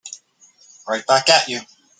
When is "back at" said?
1.05-1.47